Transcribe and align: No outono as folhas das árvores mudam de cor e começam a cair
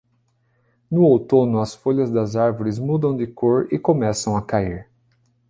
No 0.89 1.03
outono 1.05 1.59
as 1.59 1.75
folhas 1.75 2.09
das 2.09 2.35
árvores 2.35 2.79
mudam 2.79 3.15
de 3.15 3.27
cor 3.27 3.67
e 3.71 3.77
começam 3.77 4.35
a 4.35 4.41
cair 4.41 4.89